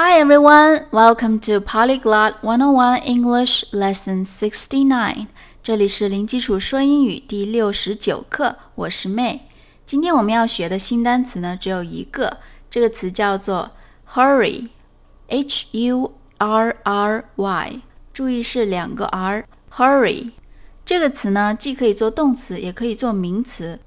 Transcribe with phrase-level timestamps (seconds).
[0.00, 5.26] Hi everyone, welcome to Polyglot 101 English Lesson 69.
[5.60, 9.40] 这里是零基础说英语第六十九课，我是 May。
[9.84, 12.36] 今天我们要学的新单词呢只有一个，
[12.70, 13.72] 这个词叫做
[14.08, 20.30] hurry，h u r r y，注意是两个 r，hurry。
[20.84, 23.80] 这个词呢既可以做动词，也可以做名词。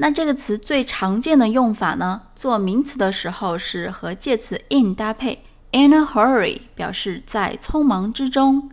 [0.00, 5.42] 那这个词最常见的用法呢，做名词的时候是和介词 in 搭配
[5.72, 8.70] ，in a hurry 表示在匆忙之中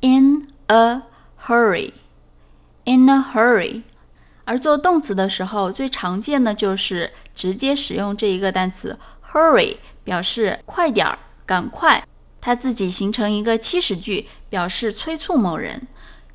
[0.00, 1.02] ，in a
[1.40, 3.82] hurry，in a hurry。
[4.44, 12.04] 而做动词的时候，最常见的就是直接使用这一个单词 hurry，表示快点儿、赶快，
[12.40, 15.86] 它自己形成一个祈使句，表示催促某人，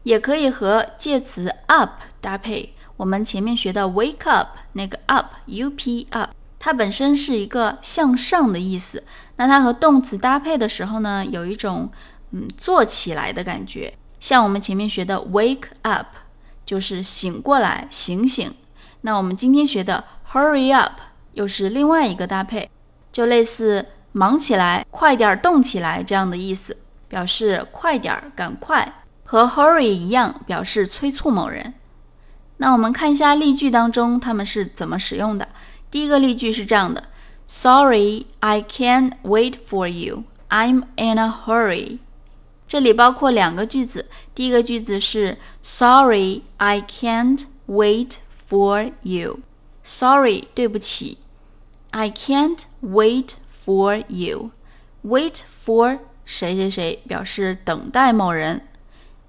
[0.04, 2.74] 也可以和介词 up 搭配。
[3.00, 9.06] 我们前面学的 wake up 那个 up，u p up，它本身是一个向上的意思。
[9.38, 11.94] 那它和动词搭配的时候呢，有一种
[12.32, 13.94] 嗯坐起来的感觉。
[14.20, 16.08] 像我们前面学的 wake up，
[16.66, 18.54] 就是醒过来、醒醒。
[19.00, 21.00] 那我们今天学的 hurry up
[21.32, 22.70] 又是另外一个搭配，
[23.14, 26.76] 就类似忙起来、快点动起来这样的意思，
[27.08, 31.76] 表示快点、赶快，和 hurry 一样，表示催促某人。
[32.59, 35.49] 那我们看一下例句当中它们是怎么使用的。
[35.91, 37.05] 第一个例句是这样的：
[37.47, 40.25] Sorry, I can't wait for you.
[40.49, 41.99] I'm in a hurry.
[42.67, 44.07] 这里包括两个句子。
[44.35, 48.17] 第一个句子是 Sorry, I can't wait
[48.49, 49.41] for you.
[49.83, 51.19] Sorry，对不起。
[51.91, 53.35] I can't wait
[53.65, 54.51] for you.
[55.05, 58.63] Wait for 谁谁谁表示等待某人。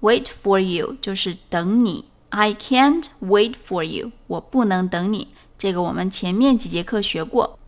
[0.00, 2.06] Wait for you 就是等你。
[2.31, 5.27] I can't wait for you，我不能等你。
[5.57, 7.59] 这个我们前面几节课学过。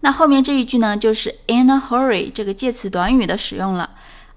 [0.00, 3.90] 那后面这一句呢，就是 in a hurry 这个介词短语的使用了。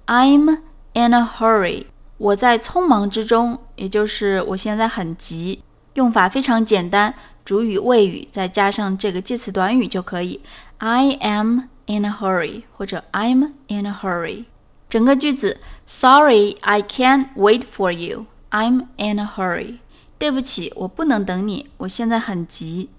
[0.05, 0.61] I'm
[0.93, 1.85] in a hurry，
[2.17, 5.63] 我在匆忙之中，也就是我现在很急。
[5.93, 7.13] 用法非常简单，
[7.45, 10.41] 主语谓语再加上这个介词短语就可以。
[10.79, 14.45] I am in a hurry，或者 I'm in a hurry。
[14.89, 18.25] 整个句子，Sorry, I can't wait for you。
[18.51, 19.77] I'm in a hurry。
[20.17, 22.89] 对不起，我不能等你，我现在很急。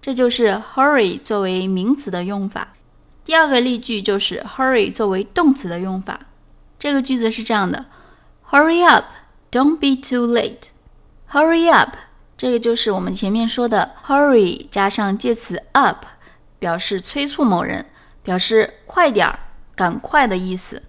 [0.00, 2.74] 这就是 hurry 作为名词的用法。
[3.24, 6.20] 第二个例句就是 hurry 作为动词的用法。
[6.78, 7.84] 这个句子是这样的
[8.48, 9.04] ：Hurry up,
[9.50, 10.70] don't be too late.
[11.30, 11.96] Hurry up，
[12.38, 16.06] 这个就是我们前面说的 hurry 加上介词 up，
[16.58, 17.84] 表示催促某人，
[18.22, 19.40] 表示快点儿、
[19.74, 20.82] 赶快的意思。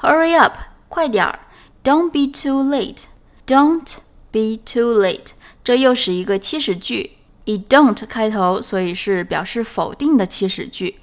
[0.00, 0.56] Hurry up，
[0.88, 1.38] 快点儿
[1.84, 3.04] ，don't be too late。
[3.46, 3.96] Don't
[4.32, 5.28] be too late，
[5.62, 7.12] 这又是一个祈使句，
[7.44, 10.98] 以 don't 开头，所以是表示否定的祈使句。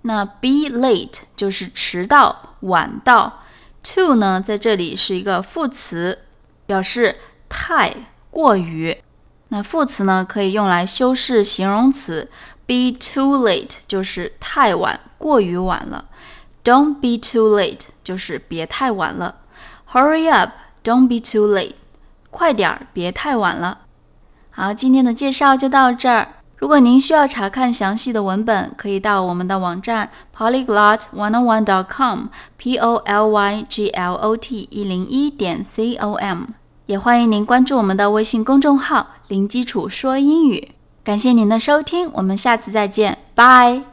[0.00, 3.42] 那 be late 就是迟到、晚到。
[3.82, 6.20] Too 呢，在这里是一个副词，
[6.66, 7.16] 表示
[7.48, 7.94] 太
[8.30, 8.96] 过于。
[9.48, 12.30] 那副词呢，可以用来修饰形容词。
[12.66, 16.06] Be too late 就是太晚、过于晚了。
[16.64, 19.40] Don't be too late 就是别太晚了。
[19.92, 21.74] Hurry up, don't be too late。
[22.32, 23.82] 快点儿，别太晚了。
[24.50, 26.28] 好，今天的介绍就到这儿。
[26.56, 32.26] 如果您需要查看详细的文本，可以到我们的网站 polyglot one on one dot com
[32.56, 36.44] p o l y g l o t 一零一点 c o m。
[36.86, 40.72] 也欢迎您关注我们的微信公众号“零基础说英语”。
[41.04, 43.91] 感谢您的收听，我们下次再见，拜。